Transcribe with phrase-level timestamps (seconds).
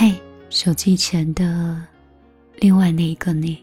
[0.00, 0.14] 嘿，
[0.48, 1.82] 手机前的
[2.58, 3.58] 另外那一个你，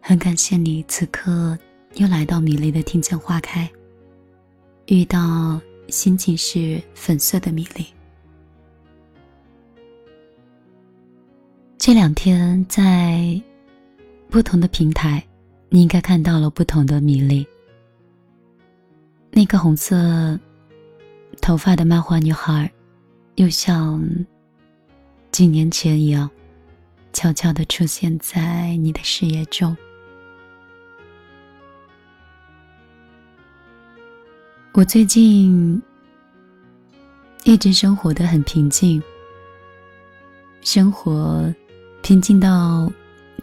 [0.00, 1.56] 很感谢你此刻
[1.94, 3.70] 又来到米粒的听见花开，
[4.86, 7.86] 遇到心情是粉色的米粒。
[11.78, 13.40] 这两天在
[14.28, 15.24] 不同的平台，
[15.68, 17.46] 你应该看到了不同的米粒。
[19.30, 20.36] 那个红色
[21.40, 22.68] 头发的漫画女孩，
[23.36, 24.04] 又像
[25.36, 26.30] 几年前一样，
[27.12, 29.76] 悄悄的出现在你的视野中。
[34.72, 35.82] 我最近
[37.44, 39.02] 一直生活的很平静，
[40.62, 41.54] 生活
[42.02, 42.90] 平静到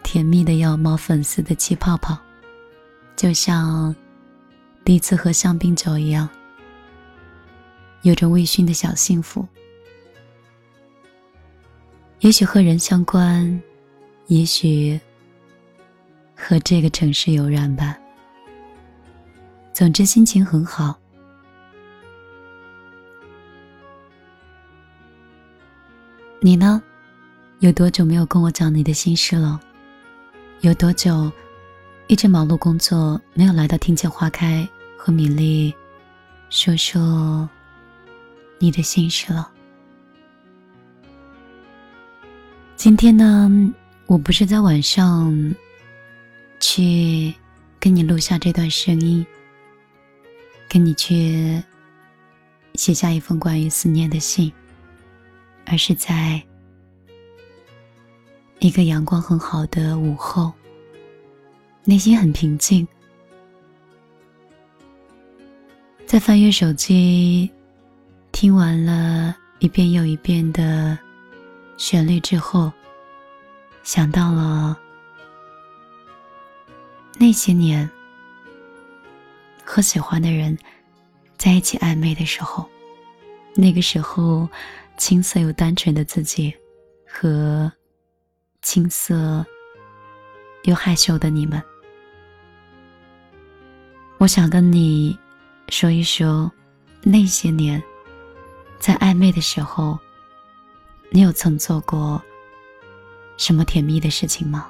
[0.02, 2.18] 甜蜜的要冒粉丝的气泡泡，
[3.14, 3.94] 就像。
[4.84, 6.28] 第一次喝香槟酒一样，
[8.02, 9.46] 有着微醺的小幸福。
[12.24, 13.62] 也许和人相关，
[14.28, 14.98] 也许
[16.34, 17.98] 和这个城市有染吧。
[19.74, 20.98] 总之，心情很好。
[26.40, 26.82] 你呢？
[27.58, 29.60] 有多久没有跟我讲你的心事了？
[30.62, 31.30] 有多久
[32.06, 34.66] 一直忙碌工作，没有来到听见花开？
[34.96, 35.74] 和米粒
[36.48, 37.46] 说说
[38.58, 39.50] 你的心事了。
[42.84, 43.50] 今天呢，
[44.04, 45.54] 我不是在晚上
[46.60, 47.32] 去
[47.80, 49.24] 跟你录下这段声音，
[50.68, 51.62] 跟你去
[52.74, 54.52] 写下一封关于思念的信，
[55.64, 56.42] 而是在
[58.58, 60.52] 一个阳光很好的午后，
[61.84, 62.86] 内心很平静。
[66.04, 67.50] 在翻阅手机，
[68.30, 70.98] 听完了一遍又一遍的
[71.76, 72.72] 旋律之后，
[73.82, 74.78] 想到了
[77.18, 77.88] 那些年
[79.64, 80.56] 和喜欢的人
[81.36, 82.68] 在一起暧昧的时候，
[83.54, 84.48] 那个时候
[84.96, 86.54] 青涩又单纯的自己，
[87.06, 87.70] 和
[88.62, 89.44] 青涩
[90.64, 91.62] 又害羞的你们，
[94.18, 95.18] 我想跟你。
[95.70, 96.52] 说一说
[97.02, 97.82] 那些年，
[98.78, 99.98] 在暧昧的时候，
[101.10, 102.20] 你有曾做过
[103.36, 104.68] 什么甜蜜的事情吗？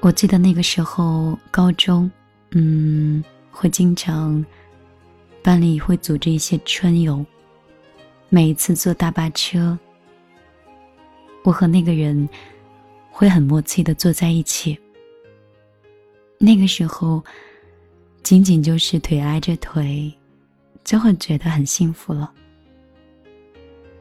[0.00, 2.08] 我记得那个时候高中，
[2.52, 4.44] 嗯，会经常
[5.42, 7.24] 班里会组织一些春游，
[8.28, 9.76] 每一次坐大巴车，
[11.42, 12.28] 我和那个人
[13.10, 14.78] 会很默契的坐在一起。
[16.38, 17.24] 那个时候，
[18.22, 20.12] 仅仅就是腿挨着腿，
[20.86, 22.32] 就会觉得很幸福了。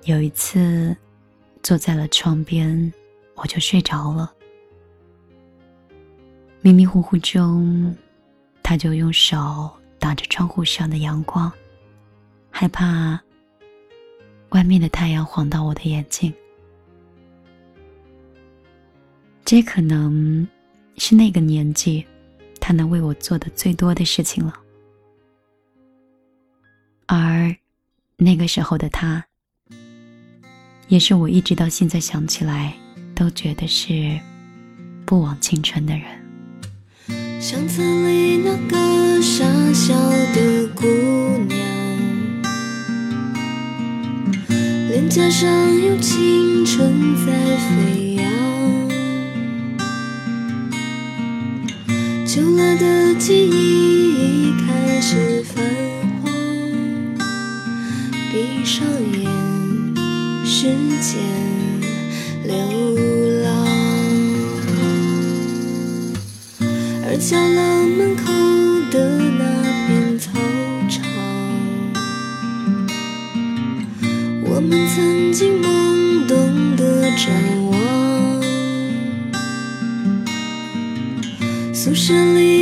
[0.04, 0.96] 有一次，
[1.64, 2.94] 坐在了窗边，
[3.34, 4.32] 我就睡着了。
[6.62, 7.94] 迷迷糊糊中，
[8.62, 11.52] 他就用手挡着窗户上的阳光，
[12.52, 13.20] 害怕
[14.50, 16.32] 外面的太阳晃到我的眼睛。
[19.44, 20.48] 这可能
[20.98, 22.06] 是那个年纪。
[22.60, 24.52] 他能为我做的最多的事情了，
[28.26, 29.24] 那个时候的他，
[30.88, 32.74] 也是我一直到现在想起来
[33.14, 34.20] 都觉得是
[35.06, 36.04] 不枉青春的人。
[37.40, 39.94] 相册里那个傻笑
[40.34, 40.88] 的姑
[41.48, 41.60] 娘，
[44.90, 45.48] 脸颊上
[45.80, 48.26] 有青春在飞扬。
[52.26, 55.75] 旧了的记忆开始泛，
[58.36, 59.24] 闭上眼，
[60.44, 60.68] 时
[61.00, 61.24] 间
[62.44, 62.54] 流
[63.42, 63.48] 浪。
[67.06, 68.24] 而敲了门口
[68.92, 68.96] 的
[69.40, 69.42] 那
[69.88, 70.28] 片操
[70.90, 71.02] 场，
[74.44, 76.36] 我们曾经懵懂
[76.76, 77.24] 的站。
[81.74, 82.55] 宿舍里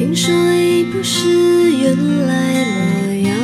[0.00, 1.28] 听说已不是
[1.72, 1.94] 原
[2.26, 3.36] 来模样。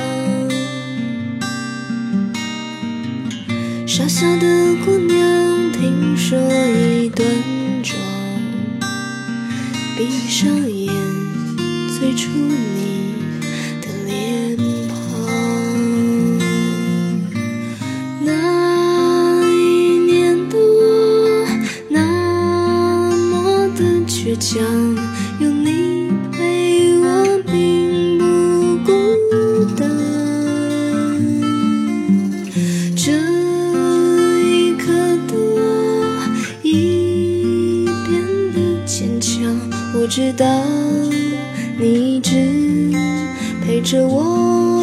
[3.86, 6.38] 傻笑的姑娘，听说
[6.74, 7.28] 已端
[7.82, 8.00] 庄，
[9.98, 10.75] 闭上眼
[40.16, 40.46] 知道
[41.76, 42.32] 你一直
[43.62, 44.75] 陪着我。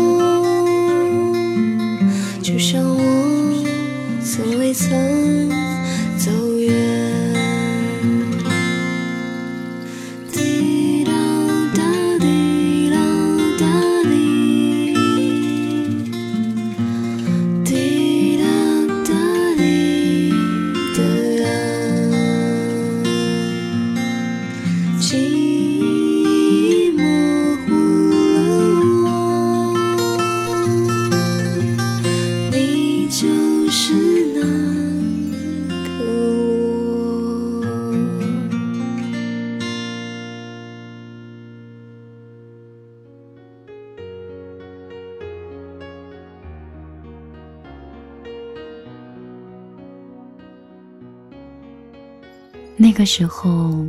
[52.94, 53.84] 那个时候，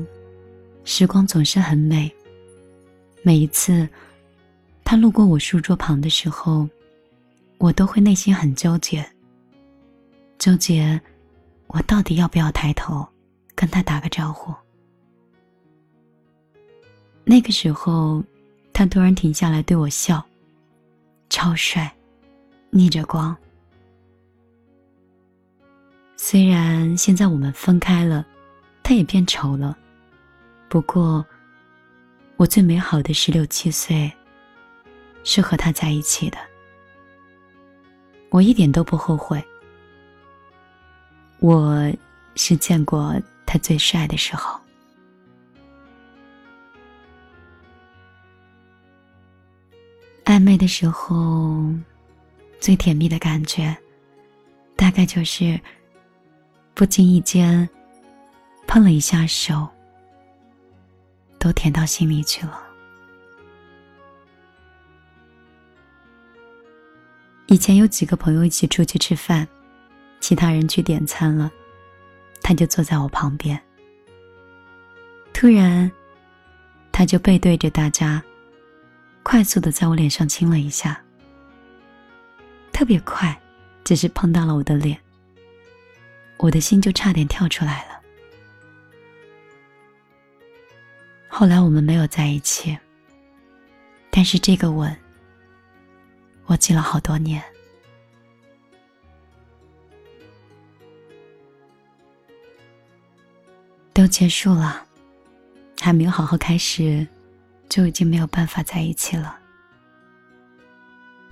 [0.83, 2.11] 时光总是很美。
[3.23, 3.87] 每一次
[4.83, 6.67] 他路过我书桌旁的时候，
[7.59, 9.07] 我都会内心很纠结，
[10.39, 10.99] 纠结
[11.67, 13.07] 我到底要不要抬头
[13.55, 14.55] 跟他打个招呼。
[17.25, 18.25] 那个时候，
[18.73, 20.25] 他突然停下来对我笑，
[21.29, 21.95] 超帅，
[22.71, 23.37] 逆着光。
[26.17, 28.27] 虽然现在我们分开了。
[28.85, 29.77] 他也变丑了，
[30.69, 31.25] 不过，
[32.37, 34.13] 我最美好的十六七岁，
[35.25, 36.37] 是和他在一起的，
[38.29, 39.43] 我一点都不后悔。
[41.39, 41.91] 我
[42.37, 44.61] 是见过他最帅的时候，
[50.27, 51.73] 暧昧的时候，
[52.61, 53.75] 最甜蜜的感觉，
[54.77, 55.59] 大概就是
[56.75, 57.67] 不经意间。
[58.75, 59.69] 碰了一下手，
[61.39, 62.61] 都甜到心里去了。
[67.47, 69.47] 以前有几个朋友一起出去吃饭，
[70.19, 71.49] 其他人去点餐了，
[72.43, 73.57] 他就坐在我旁边。
[75.33, 75.89] 突然，
[76.91, 78.21] 他就背对着大家，
[79.23, 81.01] 快速的在我脸上亲了一下，
[82.73, 83.41] 特别快，
[83.85, 84.99] 只是碰到了我的脸，
[86.39, 88.01] 我的心就差点跳出来了。
[91.37, 92.79] 后来我们没有在一起，
[94.09, 94.97] 但是这个吻，
[96.47, 97.43] 我记了好多年。
[103.93, 104.87] 都结束了，
[105.81, 107.05] 还没有好好开始，
[107.69, 109.37] 就已经没有办法在一起了。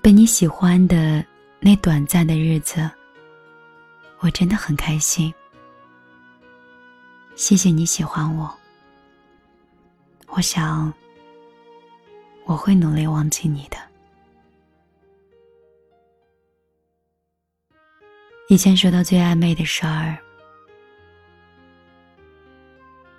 [0.01, 1.25] 被你喜欢的
[1.61, 2.91] 那短暂的日子，
[4.19, 5.33] 我真的很开心。
[7.35, 8.53] 谢谢你喜欢我。
[10.35, 10.91] 我想，
[12.45, 13.77] 我会努力忘记你的。
[18.49, 20.17] 以前说到最暧昧的事儿，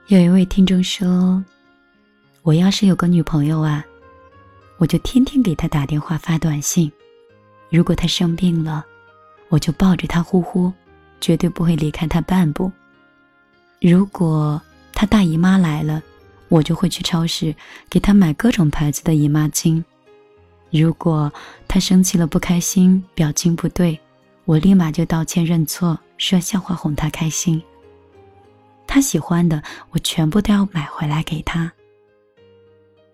[0.09, 1.41] 有一位听众说
[2.43, 3.85] ：“我要是有个女朋友啊，
[4.79, 6.91] 我就天天给她打电话发短信。
[7.71, 8.85] 如果她生病了，
[9.51, 10.73] 我就抱着她呼呼，
[11.21, 12.73] 绝对不会离开她半步。
[13.81, 14.61] 如果
[14.93, 16.03] 她大姨妈来了，
[16.55, 17.53] 我就会去超市
[17.91, 19.83] 给她买各种牌子的姨妈巾。
[20.71, 21.33] 如果
[21.67, 23.99] 她生气了不开心，表情不对。”
[24.47, 27.63] 我立马就道歉认错，说笑话哄他开心。
[28.87, 31.73] 他喜欢的，我全部都要买回来给他。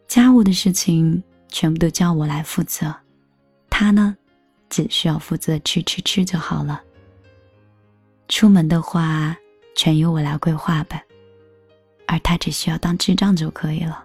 [0.09, 2.92] 家务的事情全部都叫我来负责，
[3.70, 4.16] 他呢，
[4.68, 6.82] 只需要负责吃吃吃就好了。
[8.28, 9.37] 出门的话，
[9.76, 11.00] 全由我来规划呗，
[12.10, 14.04] 而他只需要当智障就可以了。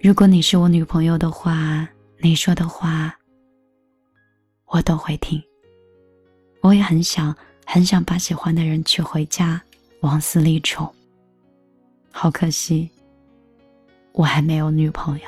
[0.00, 1.88] 如果你是我女朋友的话。
[2.22, 3.18] 你说的话，
[4.66, 5.42] 我都会听。
[6.60, 9.58] 我也很想很想把喜欢的人娶回家，
[10.00, 10.94] 往死里宠。
[12.12, 12.90] 好可惜，
[14.12, 15.24] 我还没有女朋友。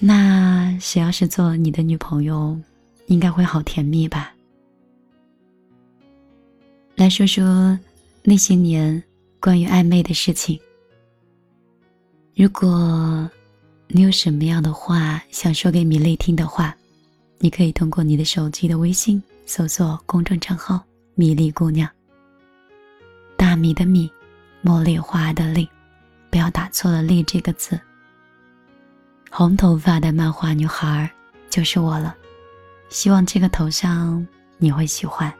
[0.00, 2.58] 那谁要是做你的女朋友，
[3.06, 4.33] 应该会好甜蜜吧？
[6.96, 7.76] 来说说
[8.22, 9.02] 那些年
[9.40, 10.58] 关于暧昧的事情。
[12.36, 13.28] 如果
[13.88, 16.74] 你有什么样的话想说给米粒听的话，
[17.38, 20.80] 你可以通过你的手机的微信搜索公众账号
[21.14, 21.90] “米粒姑娘”。
[23.36, 24.08] 大米的米，
[24.62, 25.68] 茉莉花的莉，
[26.30, 27.78] 不要打错了“莉”这个字。
[29.30, 31.10] 红头发的漫画女孩
[31.50, 32.14] 就是我了，
[32.88, 34.24] 希望这个头像
[34.58, 35.32] 你会喜欢。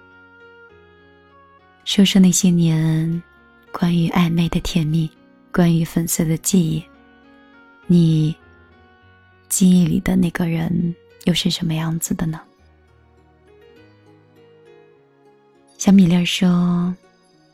[1.84, 3.22] 说说那些年
[3.72, 5.10] 关于暧昧的甜蜜。
[5.52, 6.84] 关于粉色的记忆，
[7.86, 8.34] 你
[9.48, 10.92] 记忆里的那个人
[11.26, 12.40] 又是什么样子的呢？
[15.78, 16.92] 小米粒说，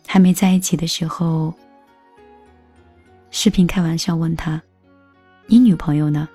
[0.06, 1.52] 还没在一起的时候，
[3.30, 4.62] 视频开玩笑问他
[5.44, 6.26] ：“你女朋友呢？”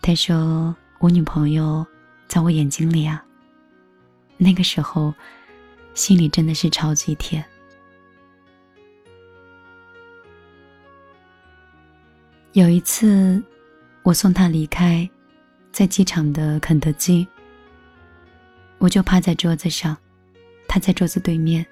[0.00, 1.86] 他说：“我女朋友
[2.28, 3.22] 在我眼睛里啊。”
[4.38, 5.12] 那个时候，
[5.94, 7.44] 心里真的是超级甜。
[12.52, 13.42] 有一次，
[14.02, 15.08] 我送他离开，
[15.72, 17.26] 在机场的肯德基，
[18.78, 19.96] 我就趴在桌子上，
[20.68, 21.64] 他在桌子对面，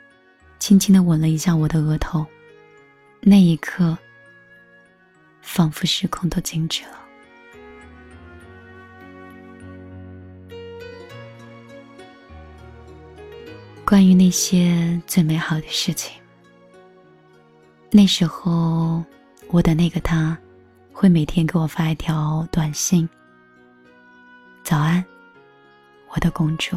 [0.58, 2.26] 轻轻的吻了一下我的额头。
[3.20, 3.96] 那一刻，
[5.40, 7.01] 仿佛时空都静止了。
[13.92, 16.18] 关于那些最美好的事情，
[17.90, 19.04] 那时候
[19.48, 20.34] 我的那个他。
[20.94, 23.06] 会每天给我发一条短信
[24.64, 25.04] ：“早安，
[26.08, 26.74] 我的公主。”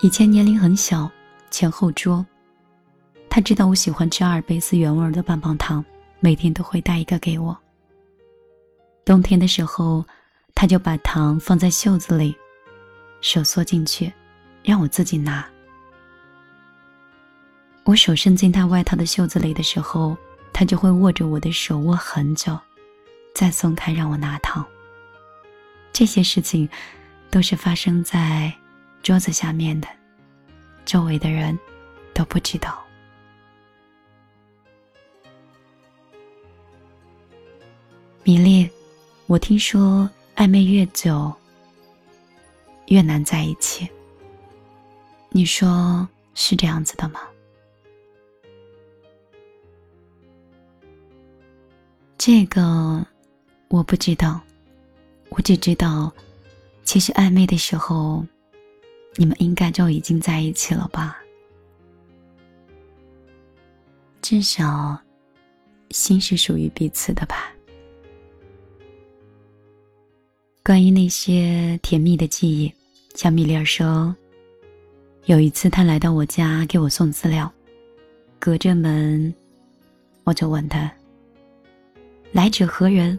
[0.00, 1.10] 以前年龄很小，
[1.50, 2.24] 前后桌，
[3.28, 5.84] 他知道我喜欢吃阿尔卑斯原味的棒棒糖，
[6.20, 7.58] 每天都会带一个给我。
[9.04, 10.04] 冬天的时候，
[10.54, 12.36] 他就把糖放在袖子里，
[13.20, 14.12] 手缩进去，
[14.62, 15.44] 让我自己拿。
[17.84, 20.16] 我手伸进他外套的袖子里的时候，
[20.52, 22.56] 他就会握着我的手握很久，
[23.34, 24.64] 再松开让我拿糖。
[25.92, 26.68] 这些事情
[27.28, 28.52] 都是发生在
[29.02, 29.88] 桌子下面的，
[30.84, 31.58] 周围的人
[32.14, 32.82] 都不知道。
[38.22, 38.70] 米粒，
[39.26, 41.32] 我听说暧昧越久
[42.86, 43.88] 越难在一起，
[45.30, 47.20] 你说是这样子的吗？
[52.18, 53.04] 这个
[53.68, 54.40] 我不知道，
[55.30, 56.12] 我只知道，
[56.84, 58.24] 其实暧昧的时候，
[59.16, 61.18] 你们应该就已经在一起了吧？
[64.20, 64.98] 至少，
[65.90, 67.52] 心是属于彼此的吧？
[70.64, 72.72] 关于那些甜蜜的记忆，
[73.16, 74.14] 小米粒儿说，
[75.24, 77.52] 有一次他来到我家给我送资料，
[78.38, 79.34] 隔着门，
[80.22, 80.88] 我就问他。
[82.30, 83.18] 来者何人？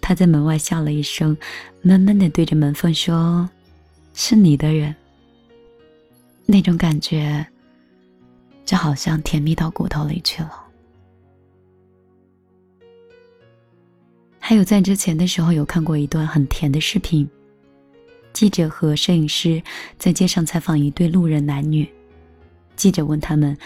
[0.00, 1.36] 他在门外笑了一声，
[1.82, 3.50] 闷闷的对着门缝说
[4.14, 4.94] ：“是你的人。”
[6.46, 7.44] 那种感觉，
[8.64, 10.64] 就好像甜蜜到骨头里去了。
[14.42, 17.28] 还有在之前的时候，有看过一段很甜的视频，
[18.32, 19.62] 记者和摄影师
[19.96, 21.88] 在街上采访一对路人男女，
[22.74, 23.56] 记者问他们：“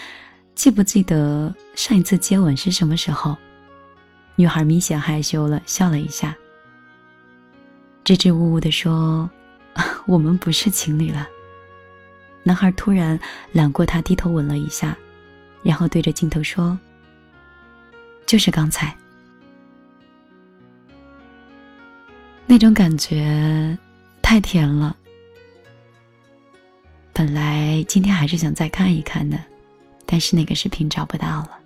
[0.53, 3.35] 记不记得上一次接吻是什么时候？
[4.35, 6.35] 女孩明显害羞了，笑了一下，
[8.03, 9.27] 支支吾吾的说
[10.05, 11.27] ：“我们不是情侣了。”
[12.43, 13.19] 男孩突然
[13.53, 14.95] 揽过她，低头吻了一下，
[15.63, 16.77] 然后对着镜头说
[18.27, 18.95] ：“就是刚才。”
[22.47, 23.77] 那种感觉
[24.21, 24.95] 太甜了。
[27.11, 29.37] 本来今天还是想再看一看的，
[30.05, 31.59] 但是那个视频找不到了。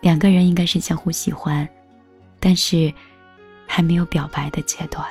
[0.00, 1.68] 两个人应该是相互喜欢，
[2.38, 2.92] 但是
[3.66, 5.06] 还没有表白的阶段。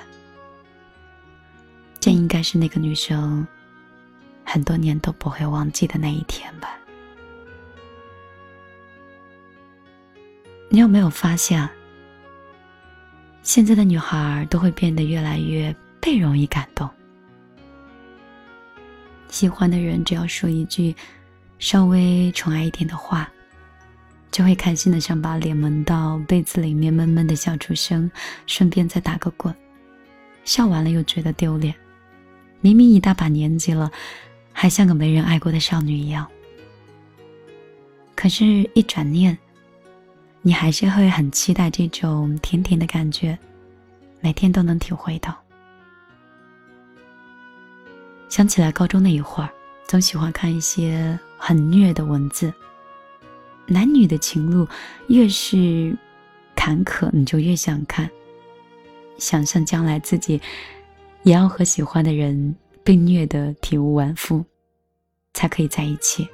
[2.00, 3.46] 这应该是那个女生
[4.46, 6.78] 很多年都不会忘记的那一天吧？
[10.70, 11.68] 你有没有发现，
[13.42, 16.90] 现在的女孩都会变得越来越被容易感动？
[19.30, 20.96] 喜欢的人只要说一句
[21.58, 23.30] 稍微宠爱一点的话，
[24.32, 28.10] 就会开心的想把脸蒙到被子里面，闷闷的笑出声，
[28.46, 29.54] 顺便再打个滚。
[30.46, 31.74] 笑完了又觉得丢脸。
[32.62, 33.92] 明明一大把年纪了，
[34.52, 36.28] 还像个没人爱过的少女一样。
[38.16, 39.38] 可是，一转念，
[40.42, 43.38] 你还是会很期待这种甜甜的感觉，
[44.22, 45.36] 每天都能体会到。
[48.30, 49.50] 想起来高中那一会儿，
[49.88, 52.54] 总喜欢看一些很虐的文字。
[53.66, 54.68] 男女的情路
[55.08, 55.96] 越是
[56.56, 58.10] 坎坷，你就越想看，
[59.18, 60.42] 想象将来自己。
[61.24, 64.44] 也要和喜欢的人被虐得体无完肤，
[65.34, 66.26] 才可以在一起，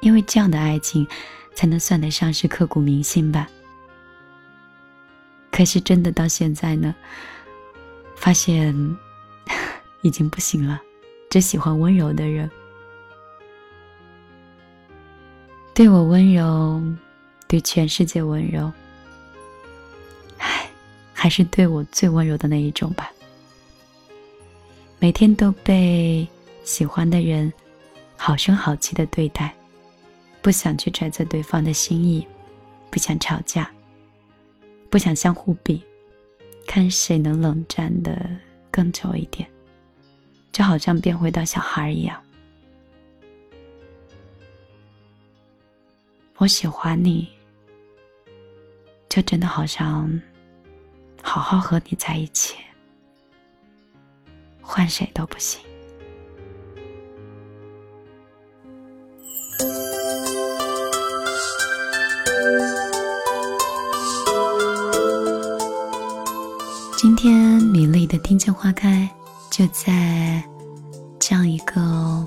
[0.00, 1.06] 因为这样的爱情
[1.54, 3.48] 才能算得上是刻骨铭心吧。
[5.50, 6.94] 可是真的到现在呢，
[8.16, 8.74] 发现
[10.02, 10.80] 已经不行了，
[11.30, 12.50] 只喜欢温柔的人，
[15.72, 16.82] 对我温柔，
[17.46, 18.72] 对全世界温柔，
[20.38, 20.68] 唉，
[21.12, 23.10] 还是对我最温柔的那一种吧。
[24.98, 26.26] 每天都被
[26.64, 27.52] 喜欢的人
[28.16, 29.54] 好声好气的对待，
[30.44, 32.28] 不想去揣测对方的心意，
[32.90, 33.72] 不想吵架，
[34.90, 35.82] 不想相互比，
[36.66, 38.30] 看谁能冷战的
[38.70, 39.48] 更久一点，
[40.52, 42.22] 就好像变回到小孩一样。
[46.36, 47.26] 我喜欢你，
[49.08, 50.20] 就真的好像
[51.22, 52.54] 好好和你在一起。
[54.60, 55.58] 换谁都不行。
[68.24, 69.06] 听见花开，
[69.50, 70.42] 就在
[71.20, 72.24] 这样一个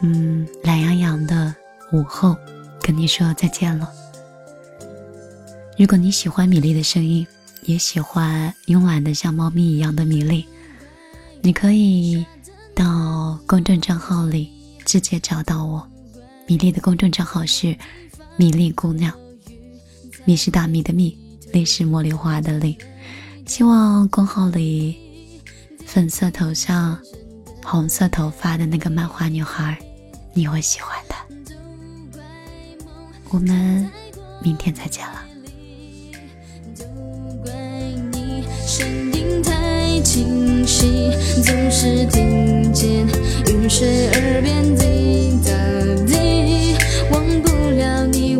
[0.00, 1.52] 嗯懒洋洋的
[1.92, 2.36] 午后，
[2.80, 3.90] 跟你说再见了。
[5.76, 7.26] 如果你喜欢米粒的声音，
[7.64, 10.46] 也喜欢慵懒的像猫咪一样的米粒。
[11.42, 12.24] 你可以
[12.72, 14.48] 到公众账号里
[14.84, 15.84] 直接找到我，
[16.46, 17.76] 米粒的公众账号是
[18.36, 19.12] 米粒姑娘，
[20.24, 21.18] 米是大米的米，
[21.52, 22.78] 粒是茉莉花的粒。
[23.48, 24.94] 希望公号里
[25.86, 26.96] 粉色头像、
[27.64, 29.76] 红色头发的那个漫画女孩，
[30.34, 31.14] 你会喜欢的。
[33.30, 33.90] 我们
[34.42, 35.24] 明天再见了。
[40.04, 41.10] 清晰，
[41.42, 43.06] 总是听见
[43.46, 45.50] 雨水耳边滴答
[46.06, 46.76] 滴，
[47.10, 48.36] 忘不了你